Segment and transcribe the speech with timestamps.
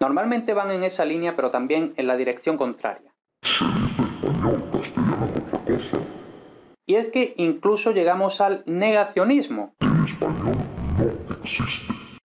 [0.00, 3.12] Normalmente van en esa línea, pero también en la dirección contraria.
[6.86, 9.74] Y es que incluso llegamos al negacionismo.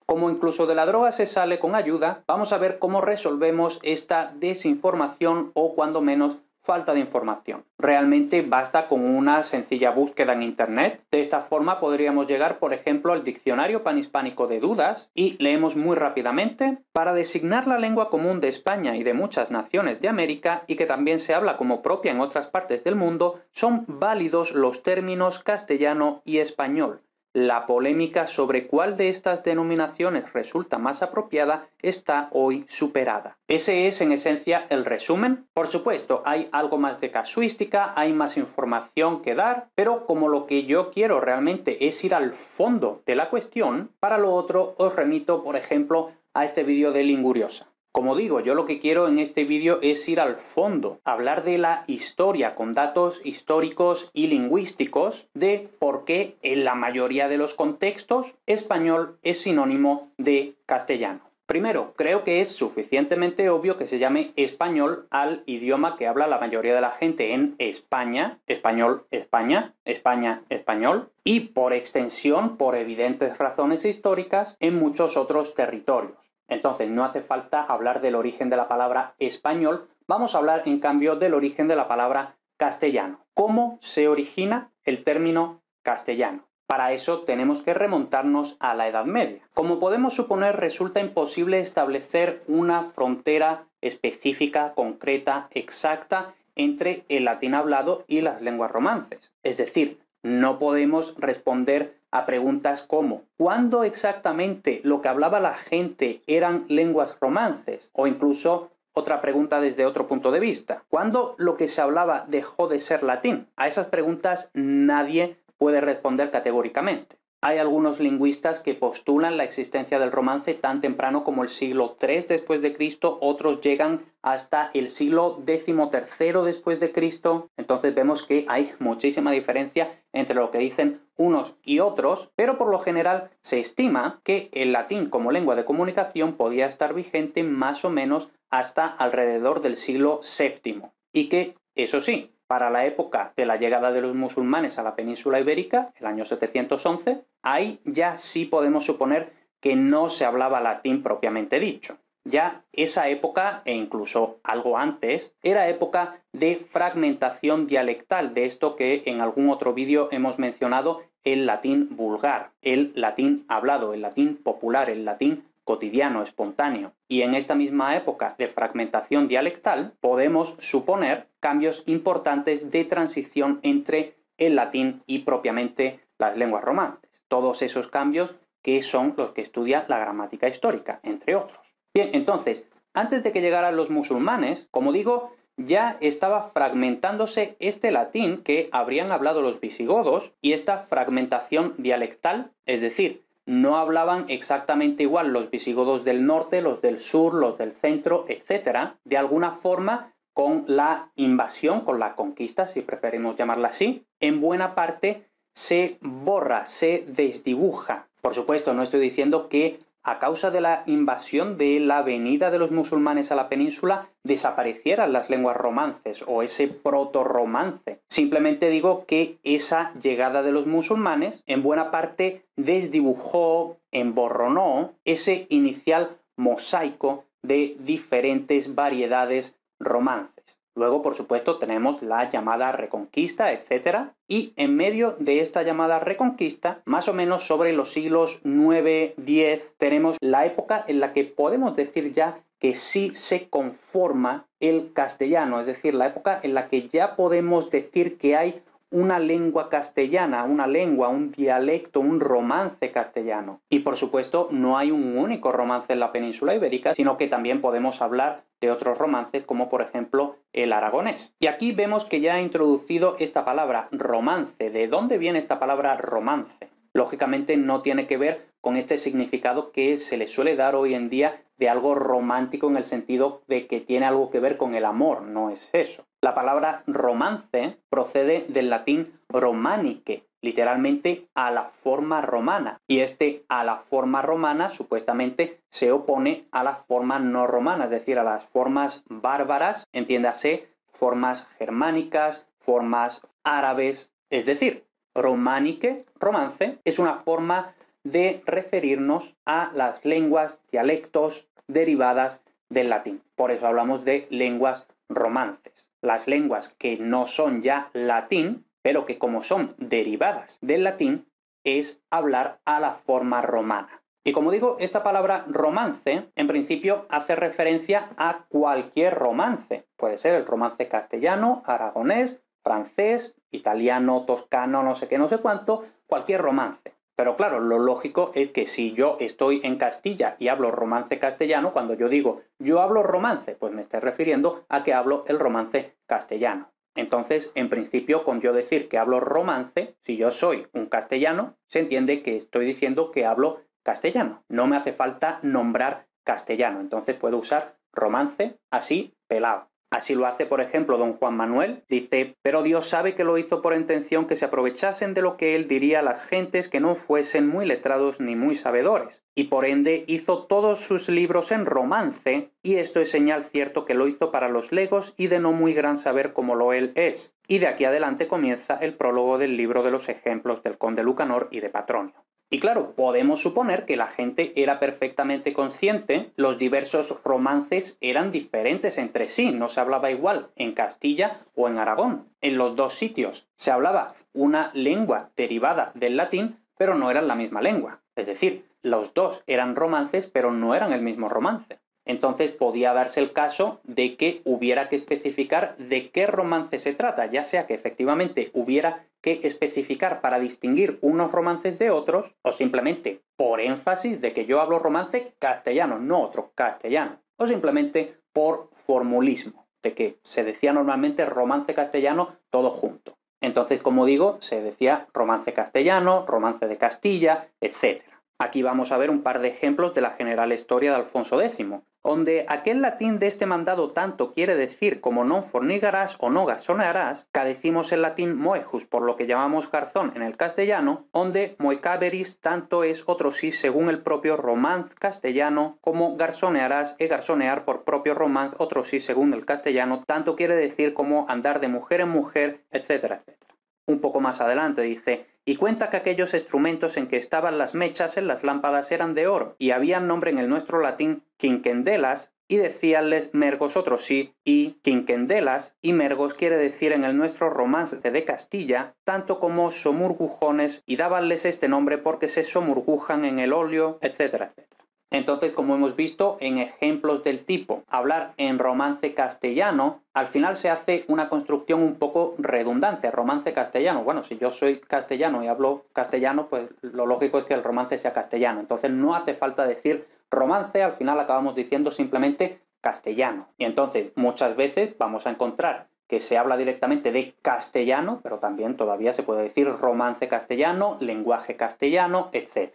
[0.06, 4.34] Como incluso de la droga se sale con ayuda, vamos a ver cómo resolvemos esta
[4.36, 7.66] desinformación o cuando menos falta de información.
[7.78, 11.04] Realmente basta con una sencilla búsqueda en Internet.
[11.12, 15.96] De esta forma podríamos llegar, por ejemplo, al diccionario panhispánico de dudas y leemos muy
[15.96, 20.76] rápidamente para designar la lengua común de España y de muchas naciones de América y
[20.76, 25.40] que también se habla como propia en otras partes del mundo, son válidos los términos
[25.40, 27.02] castellano y español.
[27.34, 33.38] La polémica sobre cuál de estas denominaciones resulta más apropiada está hoy superada.
[33.48, 35.48] Ese es en esencia el resumen.
[35.54, 40.46] Por supuesto, hay algo más de casuística, hay más información que dar, pero como lo
[40.46, 44.94] que yo quiero realmente es ir al fondo de la cuestión, para lo otro os
[44.94, 47.71] remito, por ejemplo, a este vídeo de Linguriosa.
[47.92, 51.58] Como digo, yo lo que quiero en este vídeo es ir al fondo, hablar de
[51.58, 57.54] la historia con datos históricos y lingüísticos de por qué en la mayoría de los
[57.54, 61.32] contextos español es sinónimo de castellano.
[61.52, 66.40] Primero, creo que es suficientemente obvio que se llame español al idioma que habla la
[66.40, 73.38] mayoría de la gente en España, español, España, España, español, y por extensión, por evidentes
[73.38, 76.31] razones históricas, en muchos otros territorios.
[76.52, 80.80] Entonces, no hace falta hablar del origen de la palabra español, vamos a hablar en
[80.80, 83.26] cambio del origen de la palabra castellano.
[83.34, 86.44] ¿Cómo se origina el término castellano?
[86.68, 89.42] Para eso tenemos que remontarnos a la Edad Media.
[89.54, 98.04] Como podemos suponer, resulta imposible establecer una frontera específica, concreta, exacta entre el latín hablado
[98.08, 99.32] y las lenguas romances.
[99.42, 106.22] Es decir, no podemos responder a preguntas como ¿cuándo exactamente lo que hablaba la gente
[106.28, 107.90] eran lenguas romances?
[107.94, 110.84] O incluso otra pregunta desde otro punto de vista.
[110.90, 113.48] ¿Cuándo lo que se hablaba dejó de ser latín?
[113.56, 117.22] A esas preguntas nadie puede responder categóricamente.
[117.44, 122.26] Hay algunos lingüistas que postulan la existencia del romance tan temprano como el siglo III
[122.30, 127.50] después de Cristo, otros llegan hasta el siglo XIII después de Cristo.
[127.58, 132.70] Entonces vemos que hay muchísima diferencia entre lo que dicen unos y otros, pero por
[132.70, 137.86] lo general se estima que el latín como lengua de comunicación podía estar vigente más
[137.86, 140.84] o menos hasta alrededor del siglo VII
[141.14, 144.96] y que, eso sí, para la época de la llegada de los musulmanes a la
[144.96, 149.32] península ibérica, el año 711, ahí ya sí podemos suponer
[149.62, 151.98] que no se hablaba latín propiamente dicho.
[152.24, 159.04] Ya esa época, e incluso algo antes, era época de fragmentación dialectal, de esto que
[159.06, 164.90] en algún otro vídeo hemos mencionado el latín vulgar, el latín hablado, el latín popular,
[164.90, 166.94] el latín cotidiano, espontáneo.
[167.08, 174.16] Y en esta misma época de fragmentación dialectal podemos suponer cambios importantes de transición entre
[174.38, 177.24] el latín y propiamente las lenguas romances.
[177.28, 181.71] Todos esos cambios que son los que estudia la gramática histórica, entre otros.
[181.94, 188.38] Bien, entonces, antes de que llegaran los musulmanes, como digo, ya estaba fragmentándose este latín
[188.38, 195.30] que habrían hablado los visigodos y esta fragmentación dialectal, es decir, no hablaban exactamente igual
[195.30, 198.94] los visigodos del norte, los del sur, los del centro, etc.
[199.04, 204.76] De alguna forma, con la invasión, con la conquista, si preferimos llamarla así, en buena
[204.76, 208.08] parte se borra, se desdibuja.
[208.22, 212.60] Por supuesto, no estoy diciendo que a causa de la invasión de la venida de
[212.60, 218.00] los musulmanes a la península, desaparecieran las lenguas romances o ese proto-romance.
[218.08, 226.18] Simplemente digo que esa llegada de los musulmanes en buena parte desdibujó, emborronó ese inicial
[226.36, 230.41] mosaico de diferentes variedades romances.
[230.76, 234.12] Luego, por supuesto, tenemos la llamada reconquista, etc.
[234.28, 239.76] Y en medio de esta llamada reconquista, más o menos sobre los siglos 9, 10,
[239.78, 245.60] tenemos la época en la que podemos decir ya que sí se conforma el castellano,
[245.60, 250.44] es decir, la época en la que ya podemos decir que hay una lengua castellana,
[250.44, 253.62] una lengua, un dialecto, un romance castellano.
[253.70, 257.62] Y por supuesto, no hay un único romance en la península ibérica, sino que también
[257.62, 261.34] podemos hablar de otros romances, como por ejemplo el aragonés.
[261.40, 264.70] Y aquí vemos que ya ha introducido esta palabra romance.
[264.70, 266.70] ¿De dónde viene esta palabra romance?
[266.94, 271.10] Lógicamente no tiene que ver con este significado que se le suele dar hoy en
[271.10, 274.84] día de algo romántico en el sentido de que tiene algo que ver con el
[274.84, 276.04] amor, no es eso.
[276.24, 282.78] La palabra romance procede del latín romanique, literalmente a la forma romana.
[282.88, 287.90] Y este a la forma romana supuestamente se opone a la forma no romana, es
[287.90, 297.00] decir, a las formas bárbaras, entiéndase, formas germánicas, formas árabes, es decir, romanique, romance, es
[297.00, 303.24] una forma de referirnos a las lenguas, dialectos derivadas del latín.
[303.36, 309.18] Por eso hablamos de lenguas romances las lenguas que no son ya latín, pero que
[309.18, 311.28] como son derivadas del latín,
[311.64, 314.02] es hablar a la forma romana.
[314.24, 319.88] Y como digo, esta palabra romance en principio hace referencia a cualquier romance.
[319.96, 325.84] Puede ser el romance castellano, aragonés, francés, italiano, toscano, no sé qué, no sé cuánto,
[326.06, 326.91] cualquier romance.
[327.22, 331.72] Pero claro, lo lógico es que si yo estoy en Castilla y hablo romance castellano,
[331.72, 335.96] cuando yo digo yo hablo romance, pues me estoy refiriendo a que hablo el romance
[336.08, 336.72] castellano.
[336.96, 341.78] Entonces, en principio, con yo decir que hablo romance, si yo soy un castellano, se
[341.78, 344.44] entiende que estoy diciendo que hablo castellano.
[344.50, 346.80] No me hace falta nombrar castellano.
[346.80, 349.71] Entonces puedo usar romance así pelado.
[349.92, 351.84] Así lo hace, por ejemplo, don Juan Manuel.
[351.90, 355.54] Dice, pero Dios sabe que lo hizo por intención que se aprovechasen de lo que
[355.54, 359.22] él diría a las gentes que no fuesen muy letrados ni muy sabedores.
[359.36, 363.94] Y por ende hizo todos sus libros en romance, y esto es señal cierto que
[363.94, 367.36] lo hizo para los legos y de no muy gran saber como lo él es.
[367.50, 371.50] Y de aquí adelante comienza el prólogo del libro de los ejemplos del conde Lucanor
[371.52, 372.21] y de Patronio.
[372.54, 378.98] Y claro, podemos suponer que la gente era perfectamente consciente, los diversos romances eran diferentes
[378.98, 382.28] entre sí, no se hablaba igual en Castilla o en Aragón.
[382.42, 387.36] En los dos sitios se hablaba una lengua derivada del latín, pero no eran la
[387.36, 388.02] misma lengua.
[388.18, 391.80] Es decir, los dos eran romances, pero no eran el mismo romance
[392.12, 397.26] entonces podía darse el caso de que hubiera que especificar de qué romance se trata,
[397.26, 403.22] ya sea que efectivamente hubiera que especificar para distinguir unos romances de otros, o simplemente
[403.36, 409.68] por énfasis de que yo hablo romance castellano, no otro castellano, o simplemente por formulismo,
[409.82, 413.18] de que se decía normalmente romance castellano todo junto.
[413.42, 418.04] Entonces, como digo, se decía romance castellano, romance de Castilla, etc.
[418.44, 421.64] Aquí vamos a ver un par de ejemplos de la general historia de Alfonso X,
[422.04, 427.30] donde aquel latín de este mandado tanto quiere decir como non fornigarás o no gasonearás,
[427.30, 432.42] que decimos el latín moejus por lo que llamamos garzón en el castellano, donde moecaveris
[432.42, 438.18] tanto es otro sí según el propio romance castellano como garzonearás e garzonear por propio
[438.18, 442.66] romance otro sí según el castellano, tanto quiere decir como andar de mujer en mujer,
[442.74, 443.54] etcétera, etcétera.
[443.86, 448.18] Un poco más adelante dice, y cuenta que aquellos instrumentos en que estaban las mechas
[448.18, 452.58] en las lámpadas eran de oro, y habían nombre en el nuestro latín quinquendelas y
[452.58, 454.34] decíanles mergos otros y
[454.82, 460.98] quinquendelas y mergos quiere decir en el nuestro romance de Castilla, tanto como somurgujones y
[460.98, 464.81] dábanles este nombre porque se somurgujan en el óleo, etcétera, etcétera.
[465.12, 470.70] Entonces, como hemos visto en ejemplos del tipo hablar en romance castellano, al final se
[470.70, 474.06] hace una construcción un poco redundante, romance castellano.
[474.06, 477.98] Bueno, si yo soy castellano y hablo castellano, pues lo lógico es que el romance
[477.98, 478.62] sea castellano.
[478.62, 483.50] Entonces no hace falta decir romance, al final acabamos diciendo simplemente castellano.
[483.58, 488.76] Y entonces muchas veces vamos a encontrar que se habla directamente de castellano, pero también
[488.76, 492.74] todavía se puede decir romance castellano, lenguaje castellano, etc.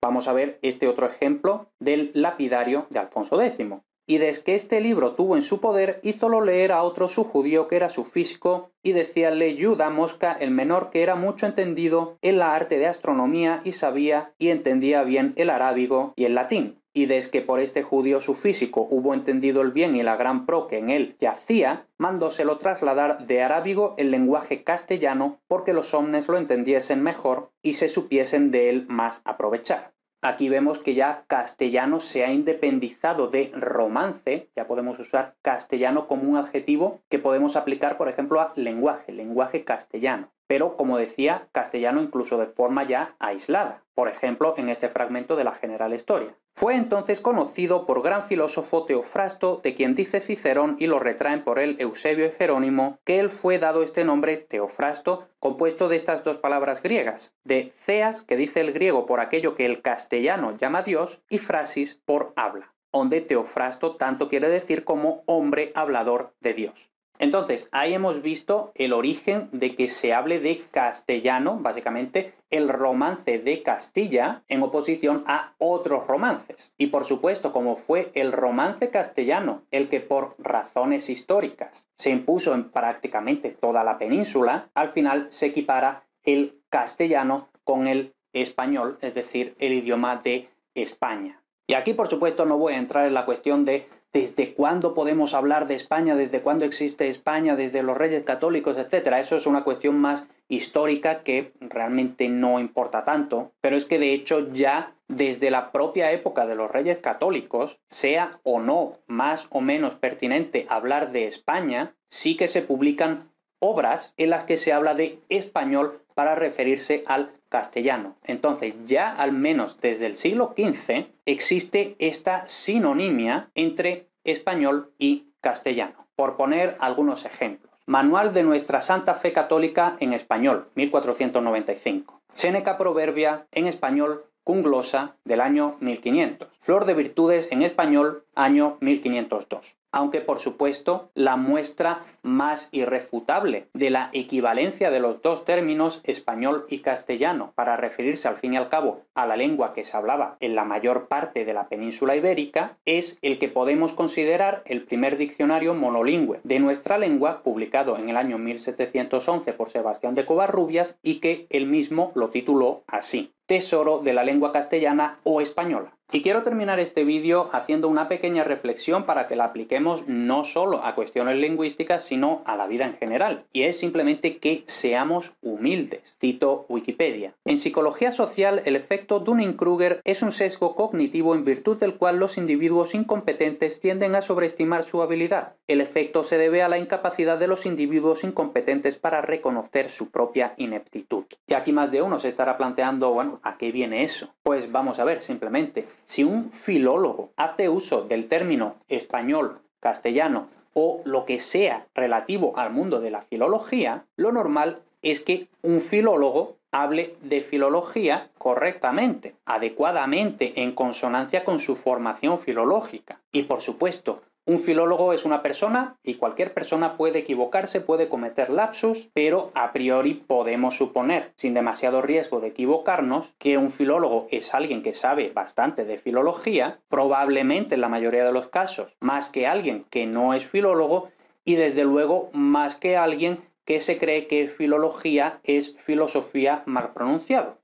[0.00, 3.66] Vamos a ver este otro ejemplo del lapidario de Alfonso X.
[4.06, 7.68] Y desde que este libro tuvo en su poder, hízolo leer a otro su judío
[7.68, 12.38] que era su físico, y decíale Yuda Mosca el menor que era mucho entendido en
[12.38, 16.80] la arte de astronomía y sabía y entendía bien el arábigo y el latín.
[16.98, 20.66] Y desde por este judío su físico hubo entendido el bien y la gran pro
[20.66, 26.36] que en él yacía, mandóselo trasladar de arábigo el lenguaje castellano porque los hombres lo
[26.36, 29.92] entendiesen mejor y se supiesen de él más aprovechar.
[30.22, 36.28] Aquí vemos que ya castellano se ha independizado de romance, ya podemos usar castellano como
[36.28, 40.32] un adjetivo que podemos aplicar, por ejemplo, a lenguaje, lenguaje castellano.
[40.48, 45.44] Pero, como decía, castellano incluso de forma ya aislada, por ejemplo, en este fragmento de
[45.44, 46.34] la General Historia.
[46.58, 51.60] Fue entonces conocido por gran filósofo Teofrasto, de quien dice Cicerón y lo retraen por
[51.60, 56.38] él Eusebio y Jerónimo, que él fue dado este nombre Teofrasto, compuesto de estas dos
[56.38, 61.20] palabras griegas, de ceas, que dice el griego por aquello que el castellano llama Dios,
[61.30, 66.90] y frasis por habla, donde Teofrasto tanto quiere decir como hombre hablador de Dios.
[67.18, 73.38] Entonces, ahí hemos visto el origen de que se hable de castellano, básicamente el romance
[73.38, 76.72] de Castilla, en oposición a otros romances.
[76.78, 82.54] Y por supuesto, como fue el romance castellano el que por razones históricas se impuso
[82.54, 89.14] en prácticamente toda la península, al final se equipara el castellano con el español, es
[89.14, 91.42] decir, el idioma de España.
[91.66, 95.34] Y aquí, por supuesto, no voy a entrar en la cuestión de desde cuándo podemos
[95.34, 99.06] hablar de España, desde cuándo existe España, desde los reyes católicos, etc.
[99.18, 104.14] Eso es una cuestión más histórica que realmente no importa tanto, pero es que de
[104.14, 109.60] hecho ya desde la propia época de los reyes católicos, sea o no más o
[109.60, 114.94] menos pertinente hablar de España, sí que se publican obras en las que se habla
[114.94, 118.16] de español para referirse al castellano.
[118.24, 126.06] Entonces, ya al menos desde el siglo XV existe esta sinonimia entre español y castellano.
[126.16, 127.72] Por poner algunos ejemplos.
[127.86, 132.20] Manual de nuestra Santa Fe Católica en español, 1495.
[132.34, 136.48] Seneca Proverbia en español, Cunglosa del año 1500.
[136.60, 143.90] Flor de Virtudes en español, año 1502 aunque por supuesto la muestra más irrefutable de
[143.90, 148.68] la equivalencia de los dos términos español y castellano para referirse al fin y al
[148.68, 152.76] cabo a la lengua que se hablaba en la mayor parte de la península ibérica
[152.84, 158.16] es el que podemos considerar el primer diccionario monolingüe de nuestra lengua publicado en el
[158.16, 164.12] año 1711 por Sebastián de Covarrubias y que él mismo lo tituló así Tesoro de
[164.12, 165.97] la lengua castellana o española.
[166.10, 170.82] Y quiero terminar este vídeo haciendo una pequeña reflexión para que la apliquemos no solo
[170.82, 173.44] a cuestiones lingüísticas, sino a la vida en general.
[173.52, 176.00] Y es simplemente que seamos humildes.
[176.18, 177.34] Cito Wikipedia.
[177.44, 182.38] En psicología social, el efecto Dunning-Kruger es un sesgo cognitivo en virtud del cual los
[182.38, 185.56] individuos incompetentes tienden a sobreestimar su habilidad.
[185.66, 190.54] El efecto se debe a la incapacidad de los individuos incompetentes para reconocer su propia
[190.56, 191.26] ineptitud.
[191.46, 194.34] Y aquí más de uno se estará planteando, bueno, ¿a qué viene eso?
[194.42, 201.02] Pues vamos a ver, simplemente si un filólogo hace uso del término español, castellano o
[201.04, 206.56] lo que sea relativo al mundo de la filología, lo normal es que un filólogo
[206.72, 213.20] hable de filología correctamente, adecuadamente, en consonancia con su formación filológica.
[213.30, 218.48] Y por supuesto, un filólogo es una persona y cualquier persona puede equivocarse, puede cometer
[218.48, 224.54] lapsus, pero a priori podemos suponer, sin demasiado riesgo de equivocarnos, que un filólogo es
[224.54, 229.46] alguien que sabe bastante de filología, probablemente en la mayoría de los casos, más que
[229.46, 231.10] alguien que no es filólogo
[231.44, 237.58] y desde luego más que alguien que se cree que filología es filosofía mal pronunciado.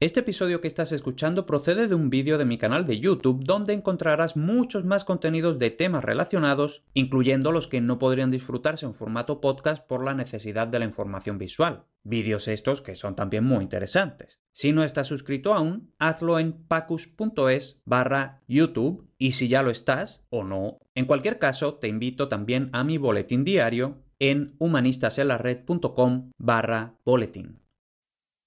[0.00, 3.74] Este episodio que estás escuchando procede de un vídeo de mi canal de YouTube donde
[3.74, 9.40] encontrarás muchos más contenidos de temas relacionados, incluyendo los que no podrían disfrutarse en formato
[9.40, 11.84] podcast por la necesidad de la información visual.
[12.02, 14.40] Vídeos estos que son también muy interesantes.
[14.50, 20.24] Si no estás suscrito aún, hazlo en pacus.es barra YouTube y si ya lo estás
[20.28, 26.96] o no, en cualquier caso te invito también a mi boletín diario en humanistasenlared.com barra
[27.04, 27.63] boletín.